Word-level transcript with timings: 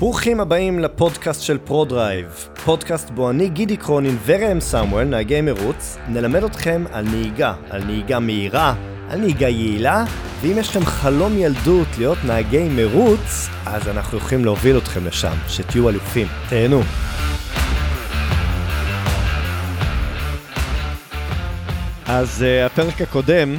ברוכים 0.00 0.40
הבאים 0.40 0.78
לפודקאסט 0.78 1.42
של 1.42 1.58
ProDrive, 1.58 2.26
פודקאסט 2.64 3.10
בו 3.10 3.30
אני 3.30 3.48
גידי 3.48 3.76
קרונין 3.76 4.16
וראם 4.26 4.60
סמואל, 4.60 5.04
נהגי 5.04 5.40
מרוץ, 5.40 5.96
נלמד 6.08 6.44
אתכם 6.44 6.84
על 6.92 7.04
נהיגה, 7.04 7.54
על 7.70 7.84
נהיגה 7.84 8.18
מהירה, 8.18 8.74
על 9.08 9.20
נהיגה 9.20 9.48
יעילה, 9.48 10.04
ואם 10.40 10.58
יש 10.58 10.68
לכם 10.68 10.84
חלום 10.84 11.32
ילדות 11.38 11.86
להיות 11.98 12.18
נהגי 12.26 12.68
מרוץ, 12.68 13.48
אז 13.66 13.88
אנחנו 13.88 14.18
יכולים 14.18 14.44
להוביל 14.44 14.78
אתכם 14.78 15.06
לשם, 15.06 15.34
שתהיו 15.48 15.88
אלופים. 15.88 16.26
תהנו. 16.48 16.80
אז 22.06 22.44
uh, 22.44 22.66
הפרק 22.66 23.00
הקודם, 23.00 23.56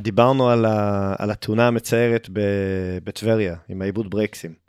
דיברנו 0.00 0.50
על, 0.50 0.64
ה, 0.64 1.14
על 1.18 1.30
התאונה 1.30 1.66
המצערת 1.66 2.28
בטבריה, 3.04 3.54
עם 3.68 3.82
העיבוד 3.82 4.10
ברקסים. 4.10 4.67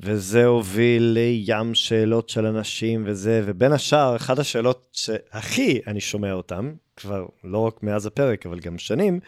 וזה 0.00 0.44
הוביל 0.44 1.02
לים 1.02 1.74
שאלות 1.74 2.28
של 2.28 2.46
אנשים 2.46 3.04
וזה, 3.06 3.42
ובין 3.44 3.72
השאר, 3.72 4.16
אחת 4.16 4.38
השאלות 4.38 4.88
שהכי 4.92 5.80
אני 5.86 6.00
שומע 6.00 6.32
אותן, 6.32 6.72
כבר 6.96 7.26
לא 7.44 7.58
רק 7.58 7.82
מאז 7.82 8.06
הפרק, 8.06 8.46
אבל 8.46 8.60
גם 8.60 8.78
שנים, 8.78 9.20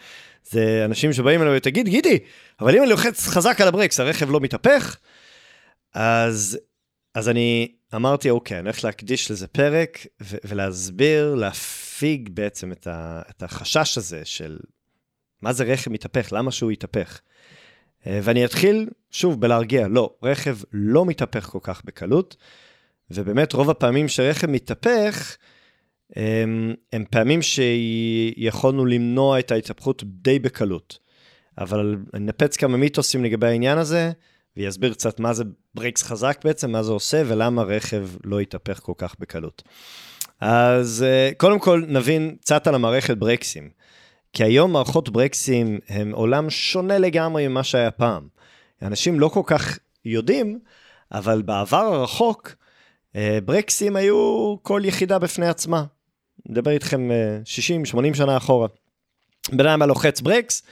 זה 0.43 0.81
אנשים 0.85 1.13
שבאים 1.13 1.41
אליי 1.41 1.57
ותגיד, 1.57 1.87
גידי, 1.87 2.19
אבל 2.59 2.75
אם 2.75 2.81
אני 2.81 2.89
לוחץ 2.89 3.27
חזק 3.27 3.61
על 3.61 3.67
הברקס, 3.67 3.99
הרכב 3.99 4.31
לא 4.31 4.39
מתהפך? 4.39 4.97
אז, 5.93 6.59
אז 7.15 7.29
אני 7.29 7.71
אמרתי, 7.95 8.29
אוקיי, 8.29 8.59
אני 8.59 8.69
הולך 8.69 8.83
להקדיש 8.83 9.31
לזה 9.31 9.47
פרק 9.47 10.05
ו- 10.21 10.37
ולהסביר, 10.43 11.35
להפיג 11.35 12.29
בעצם 12.33 12.71
את, 12.71 12.87
ה- 12.87 13.21
את 13.29 13.43
החשש 13.43 13.97
הזה 13.97 14.21
של 14.25 14.59
מה 15.41 15.53
זה 15.53 15.63
רכב 15.63 15.91
מתהפך, 15.91 16.29
למה 16.31 16.51
שהוא 16.51 16.71
יתהפך. 16.71 17.19
אה, 18.07 18.19
ואני 18.23 18.45
אתחיל, 18.45 18.89
שוב, 19.11 19.41
בלהרגיע, 19.41 19.87
לא, 19.87 20.13
רכב 20.23 20.57
לא 20.73 21.05
מתהפך 21.05 21.45
כל 21.45 21.59
כך 21.61 21.81
בקלות, 21.85 22.35
ובאמת 23.11 23.53
רוב 23.53 23.69
הפעמים 23.69 24.07
שרכב 24.07 24.47
מתהפך, 24.47 25.37
הם, 26.15 26.73
הם 26.93 27.05
פעמים 27.09 27.39
שיכולנו 27.41 28.85
למנוע 28.85 29.39
את 29.39 29.51
ההתהפכות 29.51 30.03
די 30.05 30.39
בקלות. 30.39 30.99
אבל 31.57 31.97
אני 32.13 32.23
אנפץ 32.23 32.57
כמה 32.57 32.77
מיתוסים 32.77 33.23
לגבי 33.23 33.47
העניין 33.47 33.77
הזה, 33.77 34.11
ויסביר 34.57 34.93
קצת 34.93 35.19
מה 35.19 35.33
זה 35.33 35.43
ברקס 35.75 36.03
חזק 36.03 36.39
בעצם, 36.43 36.71
מה 36.71 36.83
זה 36.83 36.91
עושה, 36.91 37.23
ולמה 37.27 37.63
רכב 37.63 38.07
לא 38.23 38.41
יתהפך 38.41 38.79
כל 38.79 38.93
כך 38.97 39.15
בקלות. 39.19 39.63
אז 40.41 41.03
אה, 41.03 41.31
קודם 41.37 41.59
כל 41.59 41.83
נבין 41.87 42.35
קצת 42.41 42.67
על 42.67 42.75
המערכת 42.75 43.17
ברקסים. 43.17 43.69
כי 44.33 44.43
היום 44.43 44.71
מערכות 44.71 45.09
ברקסים 45.09 45.79
הם 45.89 46.11
עולם 46.11 46.49
שונה 46.49 46.97
לגמרי 46.97 47.47
ממה 47.47 47.63
שהיה 47.63 47.91
פעם. 47.91 48.27
אנשים 48.81 49.19
לא 49.19 49.27
כל 49.27 49.41
כך 49.45 49.79
יודעים, 50.05 50.59
אבל 51.11 51.41
בעבר 51.41 51.77
הרחוק, 51.77 52.55
אה, 53.15 53.39
ברקסים 53.45 53.95
היו 53.95 54.55
כל 54.61 54.81
יחידה 54.85 55.19
בפני 55.19 55.47
עצמה. 55.47 55.83
נדבר 56.45 56.71
איתכם 56.71 57.09
60-80 57.93 58.05
אה, 58.05 58.13
שנה 58.13 58.37
אחורה. 58.37 58.67
בן 59.51 59.65
אדם 59.67 59.81
היה 59.81 59.87
לוחץ 59.87 60.21
ברקס, 60.21 60.63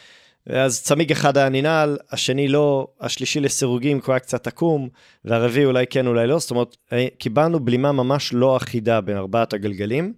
אז 0.50 0.84
צמיג 0.84 1.12
אחד 1.12 1.38
היה 1.38 1.50
ננעל, 1.50 1.98
השני 2.12 2.48
לא, 2.48 2.88
השלישי 3.02 3.40
לסירוגים 3.40 4.00
כבר 4.00 4.20
קצת 4.20 4.48
עקום, 4.48 4.90
והרביעי 5.26 5.66
אולי 5.66 5.88
כן, 5.88 6.08
אולי 6.08 6.28
לא, 6.28 6.40
זאת 6.40 6.52
אומרת, 6.52 6.78
אה, 6.94 7.08
קיבלנו 7.18 7.60
בלימה 7.60 7.92
ממש 7.92 8.34
לא 8.34 8.58
אחידה 8.58 9.02
בין 9.02 9.18
ארבעת 9.18 9.54
הגלגלים. 9.54 10.14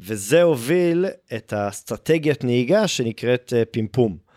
וזה 0.00 0.42
הוביל 0.42 1.06
את 1.36 1.52
האסטרטגיית 1.52 2.44
נהיגה 2.44 2.88
שנקראת 2.88 3.52
uh, 3.52 3.70
פימפום. 3.70 4.32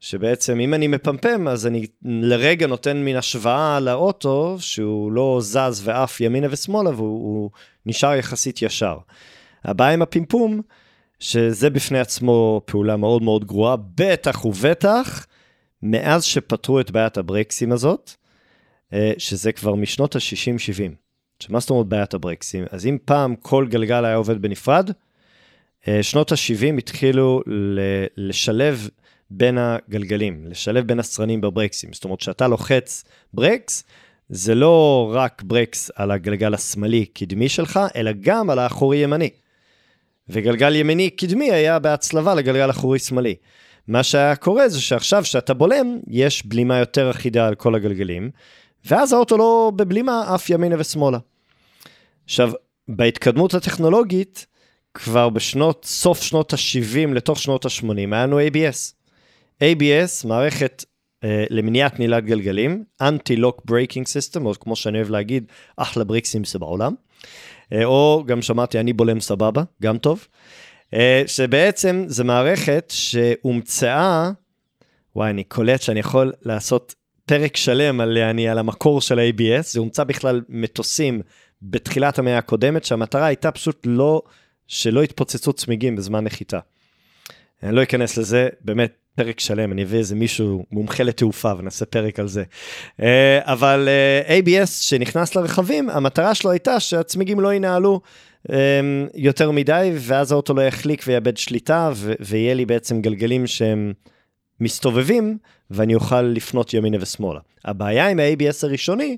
שבעצם 0.00 0.60
אם 0.60 0.74
אני 0.74 0.86
מפמפם, 0.86 1.48
אז 1.48 1.66
אני 1.66 1.86
לרגע 2.02 2.66
נותן 2.66 2.96
מין 2.96 3.16
השוואה 3.16 3.80
לאוטו, 3.80 4.56
שהוא 4.60 5.12
לא 5.12 5.38
זז 5.42 5.82
ועף 5.84 6.20
ימינה 6.20 6.46
ושמאלה, 6.50 6.90
והוא 6.90 7.50
נשאר 7.86 8.14
יחסית 8.14 8.62
ישר. 8.62 8.98
הבעיה 9.64 9.92
עם 9.92 10.02
הפימפום, 10.02 10.62
שזה 11.20 11.70
בפני 11.70 11.98
עצמו 11.98 12.60
פעולה 12.64 12.96
מאוד 12.96 13.22
מאוד 13.22 13.44
גרועה, 13.44 13.76
בטח 13.94 14.44
ובטח, 14.44 15.26
מאז 15.82 16.24
שפתרו 16.24 16.80
את 16.80 16.90
בעיית 16.90 17.18
הברקסים 17.18 17.72
הזאת, 17.72 18.10
אה, 18.92 19.12
שזה 19.18 19.52
כבר 19.52 19.74
משנות 19.74 20.16
ה-60-70. 20.16 21.05
שמה 21.40 21.60
זאת 21.60 21.70
אומרת 21.70 21.86
בעיית 21.86 22.14
הברקסים? 22.14 22.64
אז 22.70 22.86
אם 22.86 22.98
פעם 23.04 23.34
כל 23.36 23.66
גלגל 23.70 24.04
היה 24.04 24.16
עובד 24.16 24.42
בנפרד, 24.42 24.90
אה, 25.88 26.02
שנות 26.02 26.32
ה-70 26.32 26.78
התחילו 26.78 27.42
לשלב 28.16 28.88
בין 29.30 29.58
הגלגלים, 29.58 30.46
לשלב 30.46 30.86
בין 30.86 30.98
הסרנים 30.98 31.40
בברקסים. 31.40 31.92
זאת 31.92 32.04
אומרת, 32.04 32.18
כשאתה 32.18 32.48
לוחץ 32.48 33.04
ברקס, 33.34 33.84
זה 34.28 34.54
לא 34.54 35.10
רק 35.14 35.42
ברקס 35.42 35.90
על 35.94 36.10
הגלגל 36.10 36.54
השמאלי 36.54 37.06
קדמי 37.06 37.48
שלך, 37.48 37.80
אלא 37.96 38.10
גם 38.20 38.50
על 38.50 38.58
האחורי 38.58 38.96
ימני. 38.96 39.30
וגלגל 40.28 40.76
ימיני 40.76 41.10
קדמי 41.10 41.52
היה 41.52 41.78
בהצלבה 41.78 42.34
לגלגל 42.34 42.70
אחורי 42.70 42.98
שמאלי. 42.98 43.34
מה 43.88 44.02
שהיה 44.02 44.36
קורה 44.36 44.68
זה 44.68 44.80
שעכשיו 44.80 45.22
כשאתה 45.22 45.54
בולם, 45.54 45.98
יש 46.08 46.46
בלימה 46.46 46.78
יותר 46.78 47.10
אחידה 47.10 47.46
על 47.46 47.54
כל 47.54 47.74
הגלגלים, 47.74 48.30
ואז 48.86 49.12
האוטו 49.12 49.36
לא 49.36 49.72
בבלימה 49.76 50.34
אף 50.34 50.50
ימינה 50.50 50.76
ושמאלה. 50.78 51.18
עכשיו, 52.24 52.52
בהתקדמות 52.88 53.54
הטכנולוגית, 53.54 54.46
כבר 54.94 55.28
בשנות, 55.28 55.84
סוף 55.84 56.22
שנות 56.22 56.52
ה-70 56.52 57.14
לתוך 57.14 57.38
שנות 57.38 57.64
ה-80, 57.64 57.88
היה 58.12 58.26
לנו 58.26 58.40
ABS. 58.40 58.92
ABS, 59.62 60.28
מערכת 60.28 60.84
אה, 61.24 61.44
למניעת 61.50 61.98
נעילת 61.98 62.24
גלגלים, 62.24 62.84
Anti-Lock 63.02 63.70
Braking 63.70 64.04
System, 64.04 64.44
או 64.44 64.54
כמו 64.60 64.76
שאני 64.76 64.98
אוהב 64.98 65.10
להגיד, 65.10 65.44
אחלה 65.76 66.04
בריקסים 66.04 66.44
שבעולם. 66.44 66.94
אה, 67.72 67.84
או 67.84 68.24
גם 68.26 68.42
שמעתי, 68.42 68.80
אני 68.80 68.92
בולם 68.92 69.20
סבבה, 69.20 69.62
גם 69.82 69.98
טוב. 69.98 70.26
אה, 70.94 71.22
שבעצם 71.26 72.04
זו 72.06 72.24
מערכת 72.24 72.92
שהומצאה, 72.94 74.30
וואי, 75.16 75.30
אני 75.30 75.44
קולט 75.44 75.82
שאני 75.82 76.00
יכול 76.00 76.32
לעשות 76.42 76.94
פרק 77.26 77.56
שלם 77.56 78.00
על, 78.00 78.18
אני, 78.18 78.48
על 78.48 78.58
המקור 78.58 79.00
של 79.00 79.18
ה-ABS, 79.18 79.62
זה 79.62 79.80
הומצא 79.80 80.04
בכלל 80.04 80.42
מטוסים 80.48 81.20
בתחילת 81.62 82.18
המאה 82.18 82.38
הקודמת, 82.38 82.84
שהמטרה 82.84 83.26
הייתה 83.26 83.50
פשוט 83.50 83.82
לא... 83.84 84.22
שלא 84.68 85.04
יתפוצצו 85.04 85.52
צמיגים 85.52 85.96
בזמן 85.96 86.24
נחיתה. 86.24 86.58
אני 87.62 87.76
לא 87.76 87.82
אכנס 87.82 88.16
לזה, 88.16 88.48
באמת 88.60 88.92
פרק 89.14 89.40
שלם, 89.40 89.72
אני 89.72 89.82
אביא 89.82 89.98
איזה 89.98 90.14
מישהו 90.14 90.64
מומחה 90.72 91.02
לתעופה 91.02 91.52
ונעשה 91.58 91.84
פרק 91.84 92.20
על 92.20 92.28
זה. 92.28 92.44
אה, 93.02 93.38
אבל 93.42 93.88
אה, 93.88 94.38
ABS 94.38 94.66
שנכנס 94.66 95.34
לרכבים, 95.34 95.90
המטרה 95.90 96.34
שלו 96.34 96.50
הייתה 96.50 96.80
שהצמיגים 96.80 97.40
לא 97.40 97.54
ינהלו 97.54 98.00
אה, 98.52 98.80
יותר 99.14 99.50
מדי, 99.50 99.92
ואז 99.96 100.32
האוטו 100.32 100.54
לא 100.54 100.62
יחליק 100.62 101.04
ויאבד 101.06 101.36
שליטה, 101.36 101.92
ויהיה 102.20 102.54
לי 102.54 102.66
בעצם 102.66 103.00
גלגלים 103.00 103.46
שהם 103.46 103.92
מסתובבים, 104.60 105.38
ואני 105.70 105.94
אוכל 105.94 106.22
לפנות 106.22 106.74
ימינה 106.74 106.96
ושמאלה. 107.00 107.40
הבעיה 107.64 108.08
עם 108.08 108.20
ה-ABS 108.20 108.58
הראשוני, 108.62 109.16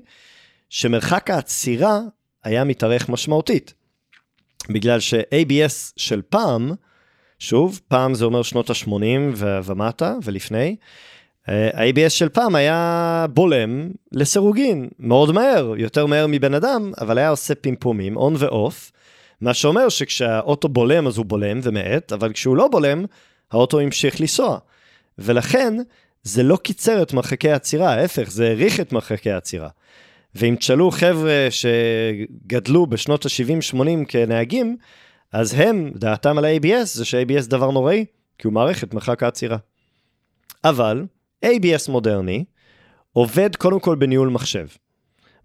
שמרחק 0.69 1.29
העצירה 1.29 1.99
היה 2.43 2.63
מתארך 2.63 3.09
משמעותית. 3.09 3.73
בגלל 4.69 4.99
ש-ABS 4.99 5.93
של 5.97 6.21
פעם, 6.29 6.71
שוב, 7.39 7.79
פעם 7.87 8.13
זה 8.13 8.25
אומר 8.25 8.41
שנות 8.41 8.69
ה-80 8.69 8.93
ומטה 9.63 10.15
ולפני, 10.23 10.75
אה, 11.49 11.69
ה-ABS 11.73 12.09
של 12.09 12.29
פעם 12.29 12.55
היה 12.55 13.25
בולם 13.33 13.91
לסירוגין, 14.11 14.89
מאוד 14.99 15.31
מהר, 15.31 15.73
יותר 15.77 16.05
מהר 16.05 16.25
מבן 16.29 16.53
אדם, 16.53 16.91
אבל 17.01 17.17
היה 17.17 17.29
עושה 17.29 17.55
פימפומים, 17.55 18.17
און 18.17 18.33
ואוף, 18.37 18.91
מה 19.41 19.53
שאומר 19.53 19.89
שכשהאוטו 19.89 20.67
בולם 20.69 21.07
אז 21.07 21.17
הוא 21.17 21.25
בולם 21.25 21.59
ומאט, 21.63 22.11
אבל 22.13 22.33
כשהוא 22.33 22.57
לא 22.57 22.67
בולם, 22.67 23.05
האוטו 23.51 23.79
המשיך 23.79 24.21
לנסוע. 24.21 24.57
ולכן, 25.21 25.73
זה 26.23 26.43
לא 26.43 26.57
קיצר 26.57 27.01
את 27.01 27.13
מרחקי 27.13 27.51
העצירה, 27.51 27.93
ההפך, 27.93 28.31
זה 28.31 28.47
האריך 28.47 28.79
את 28.79 28.91
מרחקי 28.91 29.31
העצירה. 29.31 29.69
ואם 30.35 30.55
תשאלו 30.55 30.91
חבר'ה 30.91 31.47
שגדלו 31.49 32.87
בשנות 32.87 33.25
ה-70-80 33.25 34.05
כנהגים, 34.07 34.77
אז 35.31 35.53
הם, 35.53 35.91
דעתם 35.95 36.37
על 36.37 36.45
ה-ABS 36.45 36.83
זה 36.83 37.05
ש-ABS 37.05 37.47
דבר 37.49 37.71
נוראי, 37.71 38.05
כי 38.37 38.47
הוא 38.47 38.53
מערכת 38.53 38.93
מרחק 38.93 39.23
העצירה. 39.23 39.57
אבל 40.63 41.05
ABS 41.45 41.91
מודרני 41.91 42.43
עובד 43.13 43.55
קודם 43.55 43.79
כל 43.79 43.95
בניהול 43.95 44.29
מחשב. 44.29 44.67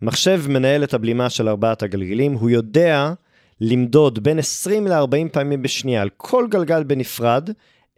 מחשב 0.02 0.42
מנהל 0.48 0.84
את 0.84 0.94
הבלימה 0.94 1.30
של 1.30 1.48
ארבעת 1.48 1.82
הגלגלים, 1.82 2.32
הוא 2.32 2.50
יודע 2.50 3.12
למדוד 3.60 4.22
בין 4.22 4.38
20 4.38 4.86
ל-40 4.86 5.28
פעמים 5.32 5.62
בשנייה 5.62 6.02
על 6.02 6.08
כל 6.16 6.46
גלגל 6.50 6.84
בנפרד 6.84 7.50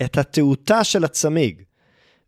את 0.02 0.18
התאותה 0.18 0.84
של 0.84 1.04
הצמיג. 1.04 1.62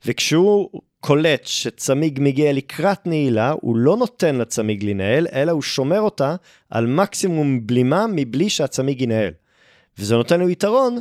וכשהוא 0.06 0.70
קולט 1.00 1.46
שצמיג 1.46 2.18
מגיע 2.22 2.52
לקראת 2.52 3.06
נעילה, 3.06 3.54
הוא 3.60 3.76
לא 3.76 3.96
נותן 3.96 4.36
לצמיג 4.36 4.84
לנהל, 4.84 5.26
אלא 5.32 5.52
הוא 5.52 5.62
שומר 5.62 6.00
אותה 6.00 6.34
על 6.70 6.86
מקסימום 6.86 7.66
בלימה 7.66 8.06
מבלי 8.12 8.50
שהצמיג 8.50 9.00
ינהל. 9.00 9.32
וזה 9.98 10.16
נותן 10.16 10.40
לו 10.40 10.50
יתרון 10.50 10.98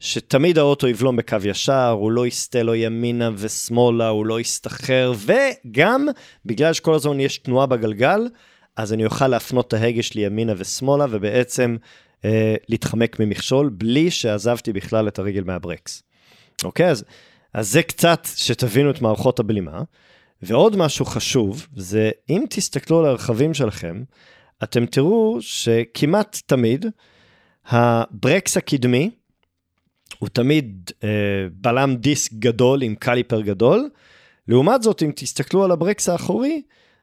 שתמיד 0.00 0.58
האוטו 0.58 0.88
יבלום 0.88 1.16
בקו 1.16 1.36
ישר, 1.44 1.88
הוא 1.88 2.12
לא 2.12 2.26
יסטה 2.26 2.62
לו 2.62 2.74
ימינה 2.74 3.30
ושמאלה, 3.36 4.08
הוא 4.08 4.26
לא 4.26 4.40
יסתחרר, 4.40 5.12
וגם 5.16 6.08
בגלל 6.44 6.72
שכל 6.72 6.94
הזמן 6.94 7.20
יש 7.20 7.38
תנועה 7.38 7.66
בגלגל, 7.66 8.28
אז 8.76 8.92
אני 8.92 9.04
אוכל 9.04 9.28
להפנות 9.28 9.68
את 9.68 9.72
ההגה 9.74 10.02
שלי 10.02 10.20
ימינה 10.20 10.52
ושמאלה, 10.56 11.06
ובעצם 11.10 11.76
אה, 12.24 12.54
להתחמק 12.68 13.20
ממכשול, 13.20 13.68
בלי 13.68 14.10
שעזבתי 14.10 14.72
בכלל 14.72 15.08
את 15.08 15.18
הרגל 15.18 15.44
מהברקס. 15.44 16.02
אוקיי? 16.64 16.90
אז, 16.90 17.04
אז 17.54 17.72
זה 17.72 17.82
קצת 17.82 18.28
שתבינו 18.36 18.90
את 18.90 19.00
מערכות 19.00 19.38
הבלימה. 19.38 19.82
ועוד 20.42 20.76
משהו 20.76 21.04
חשוב, 21.04 21.66
זה 21.76 22.10
אם 22.30 22.44
תסתכלו 22.50 22.98
על 22.98 23.04
הרכבים 23.04 23.54
שלכם, 23.54 24.02
אתם 24.62 24.86
תראו 24.86 25.38
שכמעט 25.40 26.40
תמיד 26.46 26.86
הברקס 27.66 28.56
הקדמי 28.56 29.10
הוא 30.18 30.28
תמיד 30.28 30.90
אה, 31.04 31.08
בלם 31.52 31.96
דיסק 31.96 32.32
גדול 32.32 32.82
עם 32.82 32.94
קליפר 32.94 33.40
גדול. 33.40 33.88
לעומת 34.48 34.82
זאת, 34.82 35.02
אם 35.02 35.12
תסתכלו 35.16 35.64
על 35.64 35.70
הברקס 35.70 36.08
האחורי, 36.08 36.62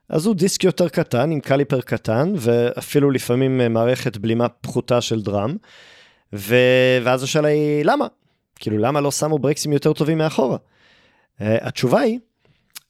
אז 0.10 0.26
הוא 0.26 0.36
דיסק 0.36 0.64
יותר 0.64 0.90
קטן, 0.90 1.32
עם 1.32 1.40
קליפר 1.40 1.82
קטן, 1.82 2.34
ואפילו 2.38 3.12
לפעמים 3.12 3.62
אה, 3.62 3.70
מערכת 3.70 4.18
בלימה 4.18 4.50
פחותה 4.50 5.02
של 5.02 5.22
דראם. 5.22 5.56
ו... 6.34 6.56
ואז 7.04 7.24
השאלה 7.24 7.48
היא, 7.48 7.86
למה? 7.86 8.08
כאילו, 8.56 8.78
למה 8.78 9.02
לא 9.02 9.12
שמו 9.12 9.40
ברקסים 9.40 9.74
יותר 9.74 9.94
טובים 9.94 10.18
מאחורה? 10.18 10.58
Uh, 10.58 11.44
התשובה 11.62 12.00
היא, 12.00 12.20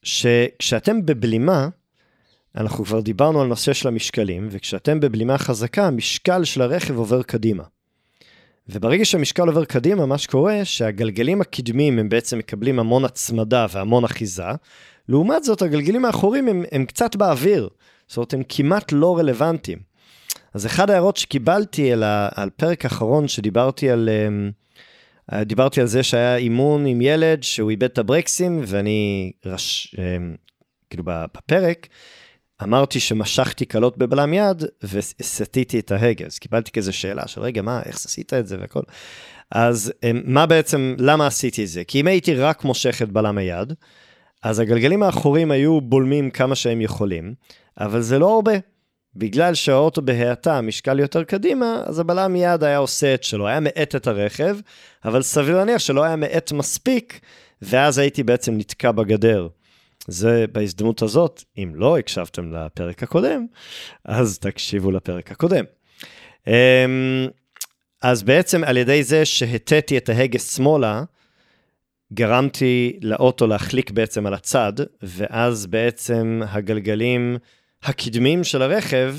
שכשאתם 0.03 1.05
בבלימה, 1.05 1.67
אנחנו 2.55 2.85
כבר 2.85 2.99
דיברנו 2.99 3.41
על 3.41 3.47
נושא 3.47 3.73
של 3.73 3.87
המשקלים, 3.87 4.47
וכשאתם 4.51 4.99
בבלימה 4.99 5.37
חזקה, 5.37 5.87
המשקל 5.87 6.43
של 6.43 6.61
הרכב 6.61 6.97
עובר 6.97 7.23
קדימה. 7.23 7.63
וברגע 8.69 9.05
שהמשקל 9.05 9.47
עובר 9.47 9.65
קדימה, 9.65 10.05
מה 10.05 10.17
שקורה, 10.17 10.65
שהגלגלים 10.65 11.41
הקדמיים 11.41 11.99
הם 11.99 12.09
בעצם 12.09 12.37
מקבלים 12.37 12.79
המון 12.79 13.05
הצמדה 13.05 13.65
והמון 13.71 14.03
אחיזה, 14.03 14.51
לעומת 15.09 15.43
זאת, 15.43 15.61
הגלגלים 15.61 16.05
האחוריים 16.05 16.47
הם, 16.47 16.63
הם 16.71 16.85
קצת 16.85 17.15
באוויר, 17.15 17.69
זאת 18.07 18.17
אומרת, 18.17 18.33
הם 18.33 18.43
כמעט 18.49 18.91
לא 18.91 19.17
רלוונטיים. 19.17 19.79
אז 20.53 20.65
אחד 20.65 20.89
ההערות 20.89 21.17
שקיבלתי 21.17 21.91
על, 21.91 22.03
ה, 22.03 22.29
על 22.35 22.49
פרק 22.49 22.85
אחרון 22.85 23.27
שדיברתי 23.27 23.89
על, 23.89 24.09
אמ, 24.09 24.51
דיברתי 25.45 25.81
על 25.81 25.87
זה 25.87 26.03
שהיה 26.03 26.35
אימון 26.35 26.85
עם 26.85 27.01
ילד 27.01 27.43
שהוא 27.43 27.69
איבד 27.69 27.83
את 27.83 27.97
הברקסים, 27.97 28.61
ואני, 28.67 29.31
רש, 29.45 29.95
אמ, 29.97 30.35
כאילו 30.89 31.03
בפרק, 31.05 31.87
אמרתי 32.63 32.99
שמשכתי 32.99 33.65
קלות 33.65 33.97
בבלם 33.97 34.33
יד 34.33 34.63
וסטיתי 34.83 35.79
את 35.79 35.91
ההגה, 35.91 36.25
אז 36.25 36.39
קיבלתי 36.39 36.71
כזה 36.71 36.91
שאלה 36.91 37.27
של 37.27 37.41
רגע, 37.41 37.61
מה, 37.61 37.81
איך 37.85 37.95
עשית 37.95 38.33
את 38.33 38.47
זה 38.47 38.57
והכל. 38.59 38.81
אז 39.51 39.93
אמ, 40.03 40.21
מה 40.25 40.45
בעצם, 40.45 40.95
למה 40.97 41.27
עשיתי 41.27 41.63
את 41.63 41.69
זה? 41.69 41.83
כי 41.83 42.01
אם 42.01 42.07
הייתי 42.07 42.35
רק 42.35 42.63
מושך 42.63 43.01
את 43.01 43.11
בלם 43.11 43.37
היד, 43.37 43.73
אז 44.43 44.59
הגלגלים 44.59 45.03
האחוריים 45.03 45.51
היו 45.51 45.81
בולמים 45.81 46.31
כמה 46.31 46.55
שהם 46.55 46.81
יכולים, 46.81 47.33
אבל 47.79 48.01
זה 48.01 48.19
לא 48.19 48.35
הרבה. 48.35 48.53
בגלל 49.15 49.53
שהאוטו 49.53 50.01
בהאטה, 50.01 50.61
משקל 50.61 50.99
יותר 50.99 51.23
קדימה, 51.23 51.83
אז 51.85 51.99
הבלם 51.99 52.33
מיד 52.33 52.63
היה 52.63 52.77
עושה 52.77 53.13
את 53.13 53.23
שלו, 53.23 53.47
היה 53.47 53.59
מאט 53.59 53.95
את 53.95 54.07
הרכב, 54.07 54.57
אבל 55.05 55.21
סביר 55.21 55.57
להניח 55.57 55.77
שלא 55.77 56.03
היה 56.03 56.15
מאט 56.15 56.51
מספיק, 56.51 57.19
ואז 57.61 57.97
הייתי 57.97 58.23
בעצם 58.23 58.57
נתקע 58.57 58.91
בגדר. 58.91 59.47
זה 60.07 60.45
בהזדמנות 60.51 61.01
הזאת, 61.01 61.43
אם 61.57 61.71
לא 61.75 61.97
הקשבתם 61.97 62.53
לפרק 62.53 63.03
הקודם, 63.03 63.45
אז 64.05 64.39
תקשיבו 64.39 64.91
לפרק 64.91 65.31
הקודם. 65.31 65.65
אמ, 66.47 67.27
אז 68.01 68.23
בעצם 68.23 68.63
על 68.63 68.77
ידי 68.77 69.03
זה 69.03 69.25
שהטאתי 69.25 69.97
את 69.97 70.09
ההגה 70.09 70.39
שמאלה, 70.39 71.03
גרמתי 72.13 72.99
לאוטו 73.01 73.47
להחליק 73.47 73.91
בעצם 73.91 74.25
על 74.25 74.33
הצד, 74.33 74.73
ואז 75.03 75.65
בעצם 75.65 76.41
הגלגלים 76.47 77.37
הקדמיים 77.83 78.43
של 78.43 78.61
הרכב, 78.61 79.15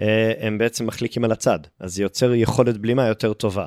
אה, 0.00 0.32
הם 0.38 0.58
בעצם 0.58 0.86
מחליקים 0.86 1.24
על 1.24 1.32
הצד, 1.32 1.58
אז 1.80 1.94
זה 1.94 2.02
יוצר 2.02 2.34
יכולת 2.34 2.78
בלימה 2.78 3.06
יותר 3.06 3.32
טובה. 3.32 3.64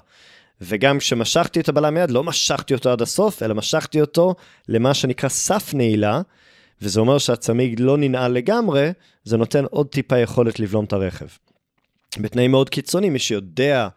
וגם 0.61 0.99
כשמשכתי 0.99 1.59
את 1.59 1.69
הבלם 1.69 1.97
יד, 1.97 2.11
לא 2.11 2.23
משכתי 2.23 2.73
אותו 2.73 2.91
עד 2.91 3.01
הסוף, 3.01 3.43
אלא 3.43 3.55
משכתי 3.55 4.01
אותו 4.01 4.35
למה 4.67 4.93
שנקרא 4.93 5.29
סף 5.29 5.73
נעילה, 5.73 6.21
וזה 6.81 6.99
אומר 6.99 7.17
שהצמיג 7.17 7.79
לא 7.79 7.97
ננעל 7.97 8.31
לגמרי, 8.31 8.91
זה 9.23 9.37
נותן 9.37 9.65
עוד 9.65 9.87
טיפה 9.87 10.17
יכולת 10.17 10.59
לבלום 10.59 10.85
את 10.85 10.93
הרכב. 10.93 11.25
בתנאים 12.17 12.51
מאוד 12.51 12.69
קיצוניים, 12.69 13.13
מי 13.13 13.19
שיודע 13.19 13.87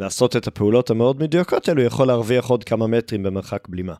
לעשות 0.00 0.36
את 0.36 0.46
הפעולות 0.46 0.90
המאוד 0.90 1.22
מדויקות 1.22 1.68
האלו, 1.68 1.82
יכול 1.82 2.06
להרוויח 2.06 2.46
עוד 2.46 2.64
כמה 2.64 2.86
מטרים 2.86 3.22
במרחק 3.22 3.68
בלימה. 3.68 3.94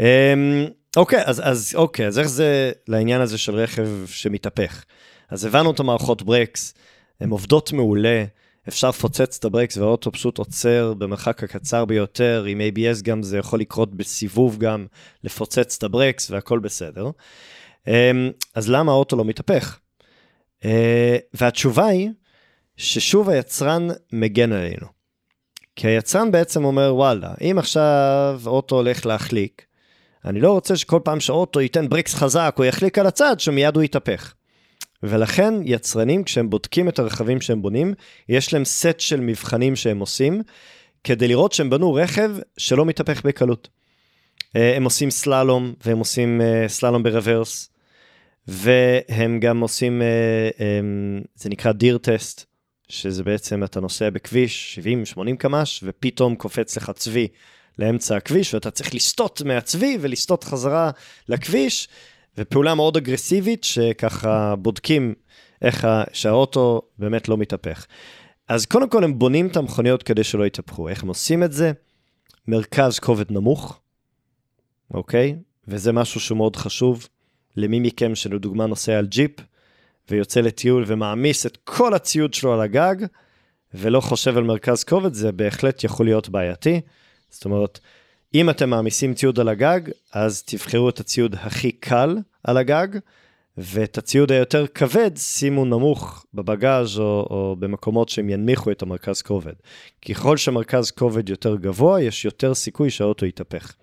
אמ, 0.00 0.66
אוקיי, 0.96 1.22
אז, 1.24 1.42
אז 1.44 1.72
אוקיי, 1.74 2.06
אז 2.06 2.18
איך 2.18 2.28
זה 2.28 2.72
לעניין 2.88 3.20
הזה 3.20 3.38
של 3.38 3.54
רכב 3.54 3.88
שמתהפך? 4.06 4.84
אז 5.28 5.44
הבנו 5.44 5.70
את 5.70 5.80
המערכות 5.80 6.22
ברקס, 6.22 6.74
הן 7.20 7.30
עובדות 7.30 7.72
מעולה, 7.72 8.24
אפשר 8.68 8.88
לפוצץ 8.88 9.36
את 9.38 9.44
הברקס 9.44 9.76
והאוטו 9.76 10.12
פשוט 10.12 10.38
עוצר 10.38 10.94
במרחק 10.94 11.44
הקצר 11.44 11.84
ביותר, 11.84 12.44
עם 12.48 12.60
ABS 12.60 13.02
גם 13.02 13.22
זה 13.22 13.38
יכול 13.38 13.60
לקרות 13.60 13.94
בסיבוב 13.94 14.58
גם, 14.58 14.86
לפוצץ 15.24 15.76
את 15.76 15.82
הברקס 15.82 16.30
והכל 16.30 16.58
בסדר. 16.58 17.10
אמ, 17.88 18.30
אז 18.54 18.70
למה 18.70 18.92
האוטו 18.92 19.16
לא 19.16 19.24
מתהפך? 19.24 19.78
אה, 20.64 21.16
והתשובה 21.34 21.86
היא 21.86 22.10
ששוב 22.76 23.28
היצרן 23.28 23.88
מגן 24.12 24.52
עלינו. 24.52 24.99
כי 25.80 25.88
היצרן 25.88 26.30
בעצם 26.30 26.64
אומר, 26.64 26.94
וואלה, 26.94 27.32
אם 27.40 27.56
עכשיו 27.58 28.40
אוטו 28.46 28.76
הולך 28.76 29.06
להחליק, 29.06 29.64
אני 30.24 30.40
לא 30.40 30.52
רוצה 30.52 30.76
שכל 30.76 31.00
פעם 31.04 31.20
שאוטו 31.20 31.60
ייתן 31.60 31.88
ברקס 31.88 32.14
חזק 32.14 32.54
או 32.58 32.64
יחליק 32.64 32.98
על 32.98 33.06
הצד, 33.06 33.40
שמיד 33.40 33.76
הוא 33.76 33.82
יתהפך. 33.82 34.34
ולכן 35.02 35.54
יצרנים, 35.64 36.24
כשהם 36.24 36.50
בודקים 36.50 36.88
את 36.88 36.98
הרכבים 36.98 37.40
שהם 37.40 37.62
בונים, 37.62 37.94
יש 38.28 38.52
להם 38.52 38.64
סט 38.64 39.00
של 39.00 39.20
מבחנים 39.20 39.76
שהם 39.76 39.98
עושים, 39.98 40.42
כדי 41.04 41.28
לראות 41.28 41.52
שהם 41.52 41.70
בנו 41.70 41.94
רכב 41.94 42.30
שלא 42.56 42.84
מתהפך 42.84 43.26
בקלות. 43.26 43.68
אה, 44.56 44.76
הם 44.76 44.84
עושים 44.84 45.10
סללום, 45.10 45.74
והם 45.84 45.98
עושים 45.98 46.40
אה, 46.40 46.68
סללום 46.68 47.02
ברוורס, 47.02 47.70
והם 48.48 49.40
גם 49.40 49.60
עושים, 49.60 50.02
אה, 50.02 50.80
זה 51.34 51.48
נקרא 51.48 51.72
דיר 51.72 51.98
טסט, 51.98 52.49
שזה 52.90 53.24
בעצם 53.24 53.64
אתה 53.64 53.80
נוסע 53.80 54.10
בכביש 54.10 54.78
70-80 55.16 55.36
קמ"ש, 55.38 55.80
ופתאום 55.86 56.34
קופץ 56.34 56.76
לך 56.76 56.90
צבי 56.90 57.28
לאמצע 57.78 58.16
הכביש, 58.16 58.54
ואתה 58.54 58.70
צריך 58.70 58.94
לסטות 58.94 59.42
מהצבי 59.42 59.98
ולסטות 60.00 60.44
חזרה 60.44 60.90
לכביש, 61.28 61.88
ופעולה 62.38 62.74
מאוד 62.74 62.96
אגרסיבית, 62.96 63.64
שככה 63.64 64.56
בודקים 64.56 65.14
איך 65.62 65.86
שהאוטו 66.12 66.82
באמת 66.98 67.28
לא 67.28 67.36
מתהפך. 67.36 67.86
אז 68.48 68.66
קודם 68.66 68.88
כל 68.88 69.04
הם 69.04 69.18
בונים 69.18 69.46
את 69.46 69.56
המכוניות 69.56 70.02
כדי 70.02 70.24
שלא 70.24 70.46
יתהפכו. 70.46 70.88
איך 70.88 71.02
הם 71.02 71.08
עושים 71.08 71.42
את 71.42 71.52
זה? 71.52 71.72
מרכז 72.48 72.98
כובד 72.98 73.32
נמוך, 73.32 73.80
אוקיי? 74.94 75.36
וזה 75.68 75.92
משהו 75.92 76.20
שהוא 76.20 76.38
מאוד 76.38 76.56
חשוב. 76.56 77.08
למי 77.56 77.80
מכם 77.80 78.14
שלדוגמה 78.14 78.66
נוסע 78.66 78.98
על 78.98 79.06
ג'יפ 79.06 79.30
ויוצא 80.10 80.40
לטיול 80.40 80.84
ומעמיס 80.86 81.46
את 81.46 81.58
כל 81.64 81.94
הציוד 81.94 82.34
שלו 82.34 82.54
על 82.54 82.60
הגג, 82.60 82.96
ולא 83.74 84.00
חושב 84.00 84.36
על 84.36 84.44
מרכז 84.44 84.84
כובד, 84.84 85.14
זה 85.14 85.32
בהחלט 85.32 85.84
יכול 85.84 86.06
להיות 86.06 86.28
בעייתי. 86.28 86.80
זאת 87.30 87.44
אומרת, 87.44 87.80
אם 88.34 88.50
אתם 88.50 88.70
מעמיסים 88.70 89.14
ציוד 89.14 89.40
על 89.40 89.48
הגג, 89.48 89.80
אז 90.12 90.42
תבחרו 90.42 90.88
את 90.88 91.00
הציוד 91.00 91.34
הכי 91.34 91.72
קל 91.72 92.18
על 92.44 92.56
הגג, 92.56 92.88
ואת 93.58 93.98
הציוד 93.98 94.32
היותר 94.32 94.66
כבד 94.66 95.10
שימו 95.16 95.64
נמוך 95.64 96.24
בבגאז' 96.34 96.98
או, 96.98 97.26
או 97.30 97.56
במקומות 97.58 98.08
שהם 98.08 98.30
ינמיכו 98.30 98.70
את 98.70 98.82
המרכז 98.82 99.22
כובד. 99.22 99.52
ככל 100.08 100.36
שמרכז 100.36 100.90
כובד 100.90 101.28
יותר 101.28 101.56
גבוה, 101.56 102.02
יש 102.02 102.24
יותר 102.24 102.54
סיכוי 102.54 102.90
שהאוטו 102.90 103.26
יתהפך. 103.26 103.74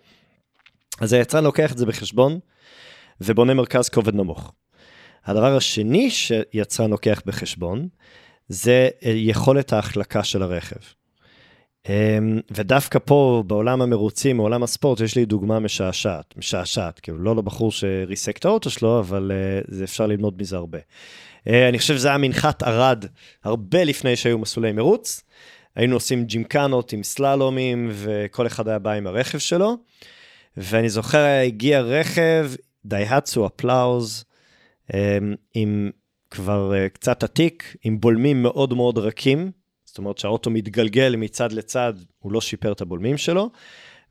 אז 1.02 1.14
היצרן 1.14 1.44
לוקח 1.44 1.72
את 1.72 1.78
זה 1.78 1.86
בחשבון, 1.86 2.40
ובונה 3.22 3.54
מרכז 3.54 3.90
כובד 3.90 4.16
נמוך. 4.16 4.54
הדבר 5.28 5.58
השני 5.58 6.10
שיצרן 6.10 6.90
לוקח 6.90 7.22
בחשבון, 7.26 7.88
זה 8.50 8.90
יכולת 9.02 9.74
ההחלקה 9.74 10.24
של 10.24 10.44
הרכב. 10.44 10.80
אמ, 11.90 12.40
ודווקא 12.52 13.00
פה, 13.06 13.44
בעולם 13.48 13.82
המרוצים, 13.82 14.38
בעולם 14.38 14.64
הספורט, 14.64 15.00
יש 15.00 15.16
לי 15.16 15.26
דוגמה 15.26 15.60
משעשעת, 15.60 16.34
משעשעת, 16.38 17.00
כאילו 17.00 17.18
לא 17.18 17.36
לבחור 17.36 17.72
שריסק 17.72 18.38
את 18.38 18.46
האוטו 18.46 18.70
שלו, 18.70 19.00
אבל 19.00 19.32
uh, 19.32 19.66
זה 19.68 19.84
אפשר 19.84 20.08
ללמוד 20.08 20.42
מזה 20.42 20.56
הרבה. 20.56 20.78
Uh, 20.78 21.52
אני 21.70 21.80
חושב 21.80 21.96
שזה 21.98 22.08
היה 22.08 22.18
מנחת 22.18 22.64
ערד, 22.64 23.06
הרבה 23.44 23.84
לפני 23.84 24.16
שהיו 24.16 24.38
מסלולי 24.38 24.72
מרוץ. 24.72 25.24
היינו 25.76 25.96
עושים 25.96 26.26
ג'ימקנות 26.26 26.94
עם 26.94 27.04
סללומים, 27.04 27.90
וכל 27.92 28.48
אחד 28.48 28.68
היה 28.68 28.80
בא 28.80 28.92
עם 28.92 29.08
הרכב 29.08 29.38
שלו. 29.38 29.78
ואני 30.58 30.90
זוכר, 30.90 31.24
הגיע 31.46 31.82
רכב, 31.82 32.52
דייהצו 32.86 33.48
אפלאוז, 33.48 34.24
עם 35.54 35.92
כבר 36.32 36.72
uh, 36.74 36.90
קצת 36.90 37.24
עתיק, 37.24 37.76
עם 37.84 38.00
בולמים 38.00 38.44
מאוד 38.44 38.74
מאוד 38.74 38.98
רכים. 38.98 39.52
זאת 39.86 39.98
אומרת 39.98 40.18
שהאוטו 40.18 40.50
מתגלגל 40.50 41.16
מצד 41.16 41.52
לצד, 41.52 41.94
הוא 42.20 42.32
לא 42.32 42.42
שיפר 42.42 42.72
את 42.72 42.82
הבולמים 42.82 43.18
שלו, 43.18 43.50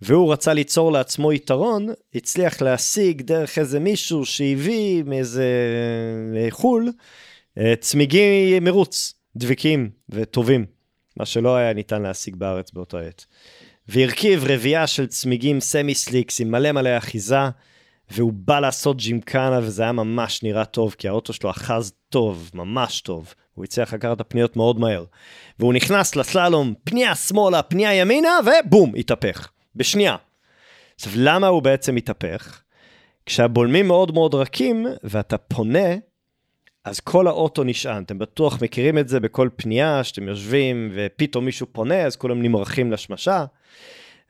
והוא 0.02 0.32
רצה 0.32 0.52
ליצור 0.52 0.92
לעצמו 0.92 1.32
יתרון, 1.32 1.88
הצליח 2.14 2.62
להשיג 2.62 3.22
דרך 3.22 3.58
איזה 3.58 3.80
מישהו 3.80 4.24
שהביא 4.24 5.02
מאיזה 5.02 5.44
אה, 6.36 6.46
חו"ל, 6.50 6.92
אה, 7.58 7.74
צמיגי 7.80 8.60
מרוץ, 8.60 9.14
דביקים 9.36 9.90
וטובים, 10.08 10.66
מה 11.16 11.26
שלא 11.26 11.56
היה 11.56 11.72
ניתן 11.72 12.02
להשיג 12.02 12.36
בארץ 12.36 12.70
באותה 12.70 13.00
עת. 13.00 13.26
והרכיב 13.88 14.44
רביעייה 14.44 14.86
של 14.86 15.06
צמיגים 15.06 15.60
סמי 15.60 15.94
סליקס 15.94 16.40
עם 16.40 16.50
מלא 16.50 16.72
מלא 16.72 16.98
אחיזה, 16.98 17.48
והוא 18.10 18.32
בא 18.32 18.60
לעשות 18.60 18.96
ג'ימקנה 18.96 19.60
וזה 19.62 19.82
היה 19.82 19.92
ממש 19.92 20.42
נראה 20.42 20.64
טוב, 20.64 20.94
כי 20.98 21.08
האוטו 21.08 21.32
שלו 21.32 21.50
אחז 21.50 21.92
טוב, 22.08 22.50
ממש 22.54 23.00
טוב. 23.00 23.34
הוא 23.54 23.64
הצליח 23.64 23.94
לקחת 23.94 24.16
את 24.16 24.20
הפניות 24.20 24.56
מאוד 24.56 24.80
מהר. 24.80 25.04
והוא 25.58 25.74
נכנס 25.74 26.16
לסללום, 26.16 26.74
פנייה 26.84 27.14
שמאלה, 27.14 27.62
פנייה 27.62 27.94
ימינה, 27.94 28.38
ובום, 28.44 28.92
התהפך. 28.96 29.48
בשנייה. 29.76 30.16
עכשיו, 30.94 31.12
למה 31.16 31.46
הוא 31.46 31.62
בעצם 31.62 31.94
מתהפך? 31.94 32.60
כשהבולמים 33.26 33.88
מאוד 33.88 34.14
מאוד 34.14 34.34
רכים, 34.34 34.86
ואתה 35.02 35.38
פונה, 35.38 35.94
אז 36.84 37.00
כל 37.00 37.26
האוטו 37.26 37.64
נשען. 37.64 38.02
אתם 38.02 38.18
בטוח 38.18 38.62
מכירים 38.62 38.98
את 38.98 39.08
זה 39.08 39.20
בכל 39.20 39.48
פנייה, 39.56 40.04
שאתם 40.04 40.28
יושבים 40.28 40.92
ופתאום 40.94 41.44
מישהו 41.44 41.66
פונה, 41.72 42.02
אז 42.02 42.16
כולם 42.16 42.42
נמרחים 42.42 42.92
לשמשה. 42.92 43.44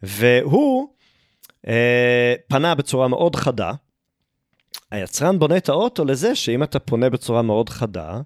והוא 0.02 0.88
פנה 2.48 2.74
בצורה 2.74 3.08
מאוד 3.08 3.36
חדה. 3.36 3.72
היצרן 4.90 5.38
בונה 5.38 5.56
את 5.56 5.68
האוטו 5.68 6.04
לזה 6.04 6.34
שאם 6.34 6.62
אתה 6.62 6.78
פונה 6.78 7.10
בצורה 7.10 7.42
מאוד 7.42 7.68
חדה, 7.68 8.20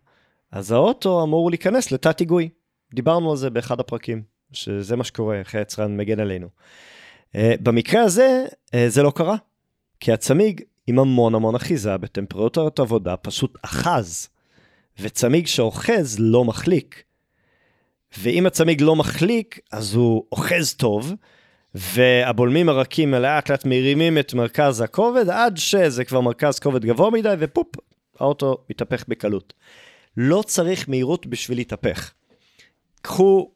אז 0.52 0.72
האוטו 0.72 1.22
אמור 1.22 1.50
להיכנס 1.50 1.92
לתת 1.92 2.18
היגוי. 2.18 2.48
דיברנו 2.94 3.30
על 3.30 3.36
זה 3.36 3.50
באחד 3.50 3.80
הפרקים, 3.80 4.22
שזה 4.52 4.96
מה 4.96 5.04
שקורה, 5.04 5.38
איך 5.38 5.54
היצרן 5.54 5.96
מגן 5.96 6.20
עלינו. 6.20 6.48
Uh, 7.32 7.36
במקרה 7.62 8.02
הזה, 8.02 8.44
uh, 8.66 8.76
זה 8.88 9.02
לא 9.02 9.10
קרה, 9.10 9.36
כי 10.00 10.12
הצמיג 10.12 10.62
עם 10.86 10.98
המון 10.98 11.34
המון 11.34 11.54
אחיזה 11.54 11.96
בטמפרטורת 11.96 12.78
עבודה 12.80 13.16
פשוט 13.16 13.58
אחז, 13.62 14.28
וצמיג 15.00 15.46
שאוחז 15.46 16.16
לא 16.18 16.44
מחליק. 16.44 17.02
ואם 18.18 18.46
הצמיג 18.46 18.82
לא 18.82 18.96
מחליק, 18.96 19.58
אז 19.72 19.94
הוא 19.94 20.24
אוחז 20.32 20.74
טוב, 20.74 21.14
והבולמים 21.74 22.68
הרכים 22.68 23.14
לאט 23.14 23.50
לאט 23.50 23.64
מרימים 23.64 24.18
את 24.18 24.34
מרכז 24.34 24.80
הכובד, 24.80 25.28
עד 25.30 25.56
שזה 25.56 26.04
כבר 26.04 26.20
מרכז 26.20 26.58
כובד 26.58 26.84
גבוה 26.84 27.10
מדי, 27.10 27.34
ופופ, 27.38 27.66
האוטו 28.20 28.58
מתהפך 28.70 29.04
בקלות. 29.08 29.52
לא 30.16 30.42
צריך 30.46 30.88
מהירות 30.88 31.26
בשביל 31.26 31.58
להתהפך. 31.58 32.12
קחו 33.02 33.50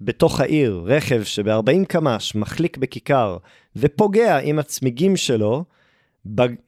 בתוך 0.00 0.40
העיר 0.40 0.82
רכב 0.86 1.22
שב-40 1.22 1.84
קמ"ש 1.88 2.34
מחליק 2.34 2.76
בכיכר 2.76 3.36
ופוגע 3.76 4.38
עם 4.38 4.58
הצמיגים 4.58 5.16
שלו 5.16 5.64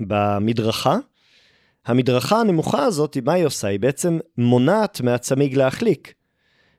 במדרכה, 0.01 0.97
המדרכה 1.87 2.41
הנמוכה 2.41 2.85
הזאת, 2.85 3.17
מה 3.25 3.33
היא 3.33 3.45
עושה? 3.45 3.69
היא 3.69 3.81
בעצם 3.81 4.19
מונעת 4.39 5.01
מהצמיג 5.01 5.57
להחליק. 5.57 6.15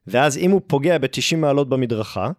ואז 0.08 0.38
אם 0.38 0.52
הוא 0.52 0.62
פוגע 0.68 0.98
ב-90 0.98 1.38
מעלות 1.38 1.70
במדרכה, 1.70 2.32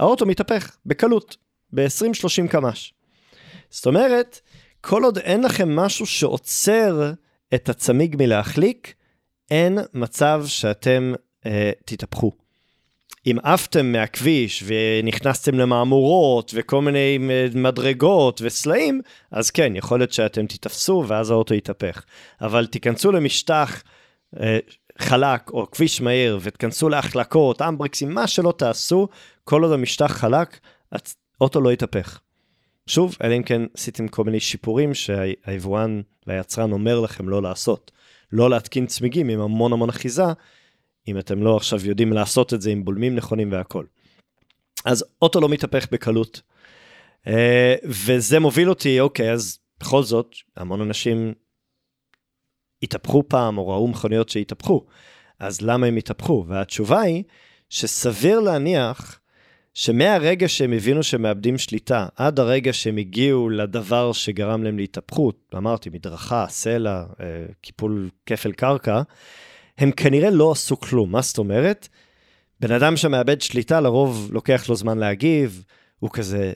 האוטו 0.00 0.26
מתהפך 0.26 0.76
בקלות, 0.86 1.36
ב-20-30 1.72 2.48
קמ"ש. 2.50 2.94
זאת 3.70 3.86
אומרת, 3.86 4.40
כל 4.80 5.04
עוד 5.04 5.18
אין 5.18 5.42
לכם 5.42 5.76
משהו 5.76 6.06
שעוצר 6.06 7.12
את 7.54 7.68
הצמיג 7.68 8.16
מלהחליק, 8.18 8.94
אין 9.50 9.78
מצב 9.94 10.44
שאתם 10.46 11.12
אה, 11.46 11.70
תתהפכו. 11.84 12.32
אם 13.26 13.36
עפתם 13.42 13.92
מהכביש 13.92 14.64
ונכנסתם 14.66 15.54
למהמורות 15.54 16.52
וכל 16.54 16.82
מיני 16.82 17.18
אה, 17.30 17.46
מדרגות 17.54 18.40
וסלעים, 18.44 19.00
אז 19.30 19.50
כן, 19.50 19.76
יכול 19.76 20.00
להיות 20.00 20.12
שאתם 20.12 20.46
תתפסו 20.46 21.04
ואז 21.06 21.30
האוטו 21.30 21.54
יתהפך. 21.54 22.04
אבל 22.40 22.66
תיכנסו 22.66 23.12
למשטח 23.12 23.82
אה, 24.40 24.58
חלק 24.98 25.50
או 25.50 25.70
כביש 25.70 26.00
מהיר 26.00 26.38
ותכנסו 26.42 26.88
להחלקות, 26.88 27.62
אמברקסים, 27.62 28.14
מה 28.14 28.26
שלא 28.26 28.54
תעשו, 28.58 29.08
כל 29.44 29.62
עוד 29.62 29.72
המשטח 29.72 30.12
חלק, 30.12 30.58
האוטו 31.40 31.60
לא 31.60 31.72
יתהפך. 31.72 32.20
שוב, 32.86 33.16
אלא 33.22 33.36
אם 33.36 33.42
כן 33.42 33.62
עשיתם 33.74 34.08
כל 34.08 34.24
מיני 34.24 34.40
שיפורים 34.40 34.94
שהיבואן 34.94 36.00
והיצרן 36.26 36.72
אומר 36.72 37.00
לכם 37.00 37.28
לא 37.28 37.42
לעשות. 37.42 37.90
לא 38.32 38.50
להתקין 38.50 38.86
צמיגים 38.86 39.28
עם 39.28 39.40
המון 39.40 39.72
המון 39.72 39.88
אחיזה, 39.88 40.24
אם 41.08 41.18
אתם 41.18 41.42
לא 41.42 41.56
עכשיו 41.56 41.86
יודעים 41.86 42.12
לעשות 42.12 42.54
את 42.54 42.62
זה 42.62 42.70
עם 42.70 42.84
בולמים 42.84 43.16
נכונים 43.16 43.52
והכל. 43.52 43.84
אז 44.84 45.04
אוטו 45.22 45.40
לא 45.40 45.48
מתהפך 45.48 45.86
בקלות. 45.92 46.42
אה, 47.26 47.74
וזה 47.84 48.40
מוביל 48.40 48.68
אותי, 48.68 49.00
אוקיי, 49.00 49.32
אז 49.32 49.58
בכל 49.80 50.02
זאת, 50.02 50.36
המון 50.56 50.80
אנשים 50.80 51.34
התהפכו 52.82 53.22
פעם, 53.28 53.58
או 53.58 53.68
ראו 53.68 53.88
מכוניות 53.88 54.28
שהתהפכו. 54.28 54.84
אז 55.40 55.60
למה 55.60 55.86
הם 55.86 55.96
התהפכו? 55.96 56.44
והתשובה 56.48 57.00
היא 57.00 57.24
שסביר 57.70 58.40
להניח 58.40 59.20
שמהרגע 59.74 60.48
שהם 60.48 60.72
הבינו 60.72 61.02
שהם 61.02 61.22
מאבדים 61.22 61.58
שליטה, 61.58 62.06
עד 62.16 62.38
הרגע 62.38 62.72
שהם 62.72 62.96
הגיעו 62.96 63.50
לדבר 63.50 64.12
שגרם 64.12 64.64
להם 64.64 64.78
להתהפכות, 64.78 65.54
אמרתי, 65.56 65.90
מדרכה, 65.90 66.46
סלע, 66.48 67.04
אה, 67.20 67.26
קיפול 67.60 68.10
כפל 68.26 68.52
קרקע, 68.52 69.02
הם 69.78 69.90
כנראה 69.90 70.30
לא 70.30 70.52
עשו 70.52 70.80
כלום. 70.80 71.12
מה 71.12 71.22
זאת 71.22 71.38
אומרת? 71.38 71.88
בן 72.60 72.72
אדם 72.72 72.96
שמאבד 72.96 73.40
שליטה, 73.40 73.80
לרוב 73.80 74.28
לוקח 74.32 74.68
לו 74.68 74.76
זמן 74.76 74.98
להגיב, 74.98 75.64
הוא 75.98 76.10
כזה 76.12 76.52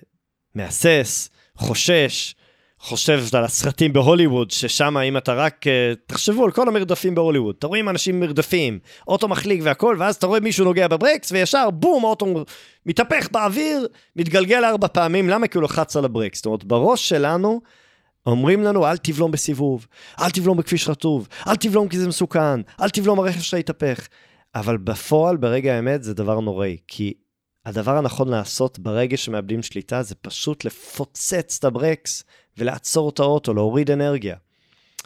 מהסס, 0.55 1.31
חושש, 1.57 2.35
חושב 2.82 3.22
על 3.32 3.44
הסרטים 3.44 3.92
בהוליווד, 3.92 4.50
ששם 4.50 4.96
אם 4.99 5.16
אתה 5.16 5.34
רק, 5.34 5.66
uh, 5.66 5.70
תחשבו 6.06 6.44
על 6.44 6.50
כל 6.50 6.68
המרדפים 6.68 7.14
בהוליווד, 7.14 7.54
אתה 7.58 7.66
רואים 7.66 7.88
אנשים 7.88 8.20
מרדפים, 8.20 8.78
אוטו 9.08 9.28
מחליק 9.28 9.60
והכל, 9.62 9.96
ואז 9.99 10.14
אתה 10.14 10.26
רואה 10.26 10.40
מישהו 10.40 10.64
נוגע 10.64 10.88
בברקס, 10.88 11.32
וישר 11.32 11.70
בום, 11.70 12.04
האוטו 12.04 12.44
מתהפך 12.87 13.28
באוויר, 13.32 13.87
מתגלגל 14.16 14.64
ארבע 14.64 14.88
פעמים, 14.88 15.28
למה? 15.28 15.49
כי 15.49 15.58
הוא 15.58 15.64
לחץ 15.64 15.96
על 15.96 16.04
הברקס. 16.04 16.38
זאת 16.38 16.46
אומרת, 16.46 16.64
בראש 16.64 17.08
שלנו, 17.08 17.60
אומרים 18.26 18.62
לנו, 18.62 18.87
אל 18.87 18.96
תבלום 18.96 19.30
בסיבוב, 19.30 19.87
אל 20.20 20.30
תבלום 20.30 20.56
בכביש 20.56 20.88
רטוב, 20.88 21.28
אל 21.49 21.56
תבלום 21.56 21.88
כי 21.88 21.99
זה 21.99 22.08
מסוכן, 22.08 22.60
אל 22.80 22.88
תבלום 22.88 23.18
הרכב 23.18 23.40
שלך 23.40 23.58
יתהפך. 23.58 24.08
אבל 24.54 24.76
בפועל, 24.76 25.37
ברגע 25.37 25.75
האמת, 25.75 26.02
זה 26.02 26.14
דבר 26.14 26.40
נוראי, 26.40 26.76
כי 26.88 27.14
הדבר 27.66 27.96
הנכון 27.96 28.28
לעשות 28.28 28.78
ברגע 28.78 29.16
שמאבדים 29.16 29.62
שליטה 29.62 30.02
זה 30.02 30.14
פשוט 30.14 30.64
לפוצץ 30.64 31.56
את 31.58 31.64
הברקס 31.64 32.25
ולעצור 32.61 33.11
את 33.11 33.19
האוטו, 33.19 33.55
להוריד 33.55 33.90
אנרגיה. 33.90 34.37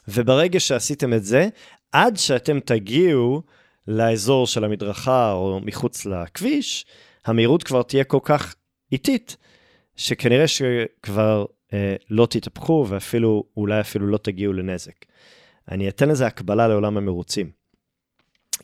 וברגע 0.09 0.61
שעשיתם 0.61 1.13
את 1.13 1.25
זה, 1.25 1.49
עד 1.93 2.17
שאתם 2.17 2.61
תגיעו 2.61 3.43
לאזור 3.89 4.47
של 4.47 4.65
המדרכה 4.65 5.33
או 5.33 5.61
מחוץ 5.65 6.07
לכביש, 6.07 6.87
המהירות 7.25 7.63
כבר 7.63 7.83
תהיה 7.83 8.05
כל 8.05 8.19
כך 8.23 8.55
איטית, 8.93 9.37
שכנראה 9.97 10.49
שכבר 10.49 11.45
אה, 11.73 11.97
לא 12.11 12.27
תתהפכו 12.27 12.87
ואפילו, 12.89 13.45
אולי 13.57 13.81
אפילו 13.81 14.07
לא 14.07 14.19
תגיעו 14.19 14.53
לנזק. 14.53 15.05
אני 15.71 15.89
אתן 15.89 16.09
לזה 16.09 16.27
הקבלה 16.27 16.69
לעולם 16.69 16.97
המרוצים. 16.97 17.51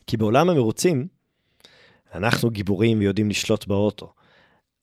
כי 0.07 0.17
בעולם 0.17 0.49
המרוצים, 0.49 1.07
אנחנו 2.15 2.49
גיבורים 2.49 2.99
ויודעים 2.99 3.29
לשלוט 3.29 3.67
באוטו. 3.67 4.13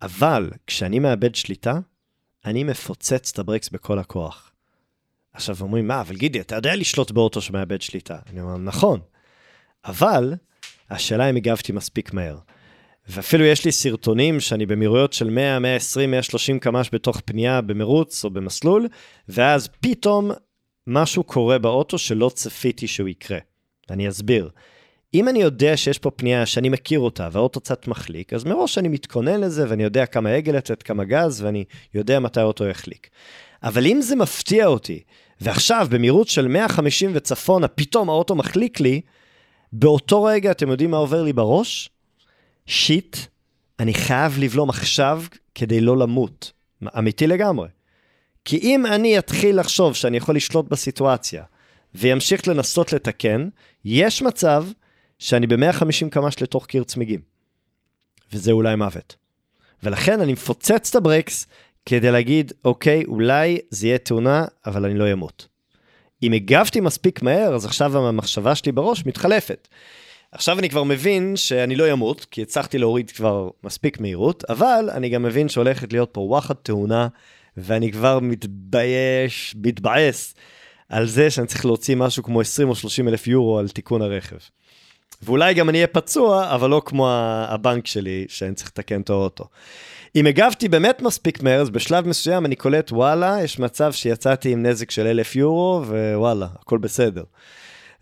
אבל 0.02 0.50
כשאני 0.66 0.98
מאבד 0.98 1.34
שליטה, 1.34 1.78
אני 2.44 2.64
מפוצץ 2.64 3.30
את 3.32 3.38
הברקס 3.38 3.68
בכל 3.68 3.98
הכוח. 3.98 4.52
עכשיו 5.32 5.56
אומרים, 5.60 5.88
מה, 5.88 6.00
אבל 6.00 6.16
גידי, 6.16 6.40
אתה 6.40 6.56
יודע 6.56 6.76
לשלוט 6.76 7.10
באוטו 7.10 7.40
שמאבד 7.40 7.82
שליטה. 7.82 8.18
אני 8.30 8.40
אומר, 8.40 8.56
נכון, 8.56 9.00
אבל 9.84 10.34
השאלה 10.90 11.30
אם 11.30 11.36
הגבתי 11.36 11.72
מספיק 11.72 12.12
מהר. 12.12 12.38
ואפילו 13.08 13.44
יש 13.44 13.64
לי 13.64 13.72
סרטונים 13.72 14.40
שאני 14.40 14.66
במהירויות 14.66 15.12
של 15.12 15.30
100, 15.30 15.58
120, 15.58 16.10
130 16.10 16.58
קמ"ש 16.58 16.90
בתוך 16.92 17.20
פנייה 17.24 17.60
במרוץ 17.60 18.24
או 18.24 18.30
במסלול, 18.30 18.88
ואז 19.28 19.68
פתאום 19.80 20.30
משהו 20.86 21.24
קורה 21.24 21.58
באוטו 21.58 21.98
שלא 21.98 22.30
צפיתי 22.34 22.86
שהוא 22.86 23.08
יקרה. 23.08 23.38
אני 23.90 24.08
אסביר. 24.08 24.50
אם 25.14 25.28
אני 25.28 25.38
יודע 25.38 25.76
שיש 25.76 25.98
פה 25.98 26.10
פנייה 26.10 26.46
שאני 26.46 26.68
מכיר 26.68 27.00
אותה 27.00 27.28
והאוטו 27.32 27.60
קצת 27.60 27.88
מחליק, 27.88 28.32
אז 28.32 28.44
מראש 28.44 28.78
אני 28.78 28.88
מתכונן 28.88 29.40
לזה 29.40 29.66
ואני 29.68 29.82
יודע 29.82 30.06
כמה 30.06 30.30
עגל 30.30 30.52
לתת, 30.52 30.82
כמה 30.82 31.04
גז, 31.04 31.42
ואני 31.42 31.64
יודע 31.94 32.20
מתי 32.20 32.40
האוטו 32.40 32.64
יחליק. 32.64 33.08
אבל 33.62 33.86
אם 33.86 34.02
זה 34.02 34.16
מפתיע 34.16 34.66
אותי, 34.66 35.02
ועכשיו 35.40 35.86
במהירות 35.90 36.28
של 36.28 36.48
150 36.48 37.10
וצפונה 37.14 37.68
פתאום 37.68 38.08
האוטו 38.08 38.34
מחליק 38.34 38.80
לי, 38.80 39.00
באותו 39.72 40.22
רגע 40.22 40.50
אתם 40.50 40.68
יודעים 40.68 40.90
מה 40.90 40.96
עובר 40.96 41.22
לי 41.22 41.32
בראש? 41.32 41.90
שיט, 42.66 43.16
אני 43.80 43.94
חייב 43.94 44.38
לבלום 44.38 44.70
עכשיו 44.70 45.22
כדי 45.54 45.80
לא 45.80 45.96
למות. 45.96 46.52
אמיתי 46.98 47.26
לגמרי. 47.26 47.68
כי 48.44 48.56
אם 48.56 48.86
אני 48.86 49.18
אתחיל 49.18 49.60
לחשוב 49.60 49.94
שאני 49.94 50.16
יכול 50.16 50.36
לשלוט 50.36 50.68
בסיטואציה, 50.68 51.44
וימשיך 51.94 52.48
לנסות 52.48 52.92
לתקן, 52.92 53.48
יש 53.84 54.22
מצב 54.22 54.64
שאני 55.18 55.46
ב-150 55.46 56.08
קמ"ש 56.10 56.42
לתוך 56.42 56.66
קיר 56.66 56.84
צמיגים. 56.84 57.20
וזה 58.32 58.52
אולי 58.52 58.76
מוות. 58.76 59.16
ולכן 59.82 60.20
אני 60.20 60.32
מפוצץ 60.32 60.88
את 60.90 60.96
הברקס 60.96 61.46
כדי 61.86 62.10
להגיד, 62.10 62.52
אוקיי, 62.64 63.04
אולי 63.04 63.58
זה 63.70 63.86
יהיה 63.86 63.98
תאונה, 63.98 64.44
אבל 64.66 64.84
אני 64.84 64.98
לא 64.98 65.12
אמות. 65.12 65.48
אם 66.22 66.32
הגבתי 66.32 66.80
מספיק 66.80 67.22
מהר, 67.22 67.54
אז 67.54 67.64
עכשיו 67.64 68.08
המחשבה 68.08 68.54
שלי 68.54 68.72
בראש 68.72 69.06
מתחלפת. 69.06 69.68
עכשיו 70.32 70.58
אני 70.58 70.70
כבר 70.70 70.84
מבין 70.84 71.36
שאני 71.36 71.76
לא 71.76 71.92
אמות, 71.92 72.24
כי 72.24 72.42
הצלחתי 72.42 72.78
להוריד 72.78 73.10
כבר 73.10 73.50
מספיק 73.64 74.00
מהירות, 74.00 74.44
אבל 74.48 74.90
אני 74.92 75.08
גם 75.08 75.22
מבין 75.22 75.48
שהולכת 75.48 75.92
להיות 75.92 76.08
פה 76.12 76.20
וואחד 76.20 76.54
תאונה, 76.54 77.08
ואני 77.56 77.92
כבר 77.92 78.18
מתבייש, 78.20 79.54
מתבאס 79.62 80.34
על 80.88 81.06
זה 81.06 81.30
שאני 81.30 81.46
צריך 81.46 81.64
להוציא 81.64 81.96
משהו 81.96 82.22
כמו 82.22 82.40
20 82.40 82.68
או 82.68 82.74
30 82.74 83.08
אלף 83.08 83.26
יורו 83.26 83.58
על 83.58 83.68
תיקון 83.68 84.02
הרכב. 84.02 84.36
ואולי 85.22 85.54
גם 85.54 85.68
אני 85.68 85.78
אהיה 85.78 85.86
פצוע, 85.86 86.54
אבל 86.54 86.70
לא 86.70 86.82
כמו 86.84 87.08
הבנק 87.48 87.86
שלי, 87.86 88.24
שאני 88.28 88.54
צריך 88.54 88.68
לתקן 88.68 89.00
את 89.00 89.10
האוטו. 89.10 89.44
אם 90.16 90.26
הגבתי 90.26 90.68
באמת 90.68 91.02
מספיק 91.02 91.42
מהר, 91.42 91.60
אז 91.60 91.70
בשלב 91.70 92.06
מסוים 92.06 92.46
אני 92.46 92.56
קולט, 92.56 92.92
וואלה, 92.92 93.38
יש 93.42 93.58
מצב 93.58 93.92
שיצאתי 93.92 94.52
עם 94.52 94.66
נזק 94.66 94.90
של 94.90 95.06
אלף 95.06 95.36
יורו, 95.36 95.82
ווואלה, 95.86 96.46
הכל 96.60 96.78
בסדר. 96.78 97.22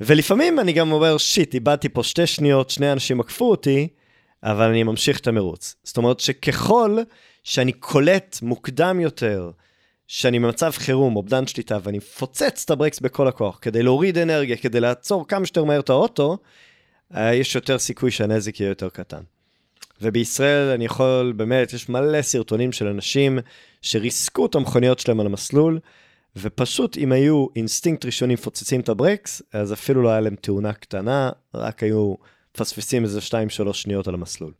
ולפעמים 0.00 0.60
אני 0.60 0.72
גם 0.72 0.92
אומר, 0.92 1.18
shit, 1.18 1.54
איבדתי 1.54 1.88
פה 1.88 2.02
שתי 2.02 2.26
שניות, 2.26 2.70
שני 2.70 2.92
אנשים 2.92 3.20
עקפו 3.20 3.50
אותי, 3.50 3.88
אבל 4.42 4.68
אני 4.68 4.82
ממשיך 4.82 5.20
את 5.20 5.26
המרוץ. 5.26 5.76
זאת 5.84 5.96
אומרת 5.96 6.20
שככל 6.20 6.98
שאני 7.44 7.72
קולט 7.72 8.38
מוקדם 8.42 9.00
יותר, 9.00 9.50
שאני 10.08 10.38
במצב 10.38 10.70
חירום, 10.70 11.16
אובדן 11.16 11.46
שליטה, 11.46 11.78
ואני 11.82 11.98
מפוצץ 11.98 12.62
את 12.64 12.70
הברקס 12.70 13.00
בכל 13.00 13.28
הכוח, 13.28 13.58
כדי 13.62 13.82
להוריד 13.82 14.18
אנרגיה, 14.18 14.56
כדי 14.56 14.80
לעצור 14.80 15.28
כמה 15.28 15.46
שיותר 15.46 15.64
מהר 15.64 15.80
את 15.80 15.90
האוטו, 15.90 16.38
יש 17.14 17.54
יותר 17.54 17.78
סיכוי 17.78 18.10
שהנזק 18.10 18.60
יהיה 18.60 18.68
יותר 18.68 18.88
קטן. 18.88 19.22
ובישראל 20.02 20.68
אני 20.74 20.84
יכול, 20.84 21.32
באמת, 21.36 21.72
יש 21.72 21.88
מלא 21.88 22.22
סרטונים 22.22 22.72
של 22.72 22.86
אנשים 22.86 23.38
שריסקו 23.82 24.46
את 24.46 24.54
המכוניות 24.54 24.98
שלהם 24.98 25.20
על 25.20 25.26
המסלול, 25.26 25.78
ופשוט 26.36 26.96
אם 26.96 27.12
היו 27.12 27.46
אינסטינקט 27.56 28.04
ראשוני 28.04 28.34
מפוצצים 28.34 28.80
את 28.80 28.88
הברקס, 28.88 29.42
אז 29.52 29.72
אפילו 29.72 30.02
לא 30.02 30.08
היה 30.08 30.20
להם 30.20 30.36
תאונה 30.36 30.72
קטנה, 30.72 31.30
רק 31.54 31.82
היו 31.82 32.14
מפספסים 32.54 33.04
איזה 33.04 33.20
2-3 33.68 33.72
שניות 33.72 34.08
על 34.08 34.14
המסלול. 34.14 34.52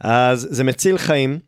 אז 0.00 0.48
זה 0.50 0.64
מציל 0.64 0.98
חיים, 0.98 1.38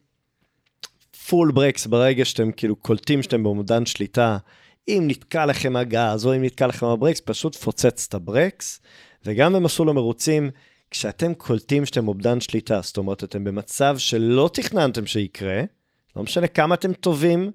full 1.28 1.52
ברקס 1.52 1.86
ברגע 1.86 2.24
שאתם 2.24 2.52
כאילו 2.52 2.76
קולטים 2.76 3.22
שאתם 3.22 3.42
באובדן 3.42 3.86
שליטה, 3.86 4.38
אם 4.88 5.04
נתקע 5.06 5.46
לכם 5.46 5.76
הגז 5.76 6.26
או 6.26 6.36
אם 6.36 6.44
נתקע 6.44 6.66
לכם 6.66 6.86
הברקס, 6.86 7.20
פשוט 7.24 7.56
פוצץ 7.56 8.06
את 8.08 8.14
הברקס, 8.14 8.80
וגם 9.26 9.52
במסלול 9.52 9.88
המרוצים, 9.88 10.50
כשאתם 10.90 11.34
קולטים 11.34 11.86
שאתם 11.86 12.08
אובדן 12.08 12.40
שליטה, 12.40 12.80
זאת 12.82 12.96
אומרת, 12.96 13.24
אתם 13.24 13.44
במצב 13.44 13.98
שלא 13.98 14.50
תכננתם 14.52 15.06
שיקרה, 15.06 15.62
לא 16.16 16.22
משנה 16.22 16.46
כמה 16.46 16.74
אתם 16.74 16.92
טובים 16.92 17.50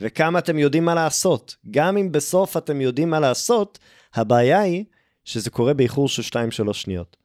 וכמה 0.00 0.38
אתם 0.38 0.58
יודעים 0.58 0.84
מה 0.84 0.94
לעשות. 0.94 1.56
גם 1.70 1.96
אם 1.96 2.12
בסוף 2.12 2.56
אתם 2.56 2.80
יודעים 2.80 3.10
מה 3.10 3.20
לעשות, 3.20 3.78
הבעיה 4.14 4.60
היא 4.60 4.84
שזה 5.24 5.50
קורה 5.50 5.74
באיחור 5.74 6.08
של 6.08 6.22
2-3 6.68 6.72
שניות. 6.72 7.16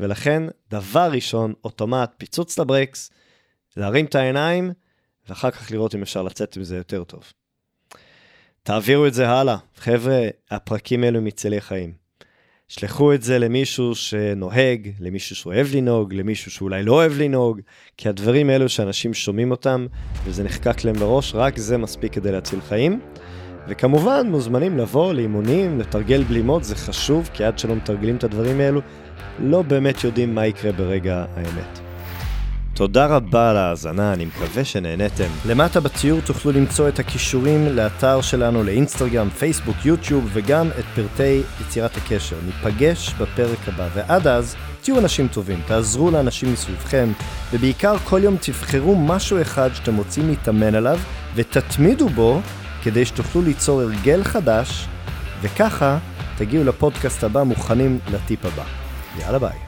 ולכן, 0.00 0.42
דבר 0.70 1.10
ראשון, 1.12 1.54
אוטומט, 1.64 2.10
פיצוץ 2.18 2.58
לברקס, 2.58 3.10
להרים 3.76 4.04
את 4.04 4.14
העיניים, 4.14 4.72
ואחר 5.28 5.50
כך 5.50 5.70
לראות 5.70 5.94
אם 5.94 6.02
אפשר 6.02 6.22
לצאת 6.22 6.56
עם 6.56 6.64
זה 6.64 6.76
יותר 6.76 7.04
טוב. 7.04 7.32
תעבירו 8.62 9.06
את 9.06 9.14
זה 9.14 9.28
הלאה. 9.28 9.56
חבר'ה, 9.76 10.28
הפרקים 10.50 11.04
האלו 11.04 11.22
מצילי 11.22 11.60
חיים. 11.60 12.07
שלחו 12.68 13.14
את 13.14 13.22
זה 13.22 13.38
למישהו 13.38 13.94
שנוהג, 13.94 14.90
למישהו 15.00 15.36
שאוהב 15.36 15.66
לנהוג, 15.74 16.14
למישהו 16.14 16.50
שאולי 16.50 16.82
לא 16.82 16.92
אוהב 16.92 17.12
לנהוג, 17.12 17.60
כי 17.96 18.08
הדברים 18.08 18.50
האלו 18.50 18.68
שאנשים 18.68 19.14
שומעים 19.14 19.50
אותם 19.50 19.86
וזה 20.24 20.44
נחקק 20.44 20.84
להם 20.84 20.96
בראש, 20.96 21.34
רק 21.34 21.58
זה 21.58 21.78
מספיק 21.78 22.12
כדי 22.12 22.32
להציל 22.32 22.60
חיים. 22.60 23.00
וכמובן, 23.68 24.26
מוזמנים 24.30 24.78
לבוא 24.78 25.12
לאימונים, 25.12 25.78
לתרגל 25.80 26.22
בלימות, 26.22 26.64
זה 26.64 26.74
חשוב, 26.74 27.30
כי 27.34 27.44
עד 27.44 27.58
שלא 27.58 27.76
מתרגלים 27.76 28.16
את 28.16 28.24
הדברים 28.24 28.60
האלו, 28.60 28.80
לא 29.38 29.62
באמת 29.62 30.04
יודעים 30.04 30.34
מה 30.34 30.46
יקרה 30.46 30.72
ברגע 30.72 31.24
האמת. 31.36 31.87
תודה 32.78 33.06
רבה 33.06 33.50
על 33.50 33.56
ההאזנה, 33.56 34.12
אני 34.12 34.24
מקווה 34.24 34.64
שנהניתם. 34.64 35.28
למטה 35.46 35.80
בציור 35.80 36.20
תוכלו 36.20 36.52
למצוא 36.52 36.88
את 36.88 36.98
הכישורים 36.98 37.66
לאתר 37.66 38.20
שלנו 38.20 38.62
לאינסטגרם, 38.62 39.30
פייסבוק, 39.30 39.76
יוטיוב 39.84 40.28
וגם 40.32 40.68
את 40.78 40.84
פרטי 40.94 41.42
יצירת 41.60 41.96
הקשר. 41.96 42.36
ניפגש 42.46 43.14
בפרק 43.14 43.68
הבא, 43.68 43.88
ועד 43.94 44.26
אז 44.26 44.56
תהיו 44.82 44.98
אנשים 44.98 45.28
טובים, 45.28 45.60
תעזרו 45.66 46.10
לאנשים 46.10 46.52
מסביבכם, 46.52 47.08
ובעיקר 47.52 47.98
כל 47.98 48.20
יום 48.24 48.36
תבחרו 48.40 48.96
משהו 48.96 49.42
אחד 49.42 49.70
שאתם 49.74 49.96
רוצים 49.96 50.28
להתאמן 50.28 50.74
עליו, 50.74 50.98
ותתמידו 51.34 52.08
בו 52.08 52.40
כדי 52.82 53.04
שתוכלו 53.04 53.42
ליצור 53.42 53.80
הרגל 53.80 54.24
חדש, 54.24 54.86
וככה 55.40 55.98
תגיעו 56.36 56.64
לפודקאסט 56.64 57.24
הבא 57.24 57.42
מוכנים 57.42 57.98
לטיפ 58.12 58.44
הבא. 58.44 58.64
יאללה 59.20 59.38
ביי. 59.38 59.67